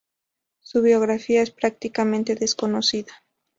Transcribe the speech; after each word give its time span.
Su 0.63 0.81
biografía 0.81 1.43
es 1.43 1.51
prácticamente 1.51 2.33
desconocida. 2.33 3.13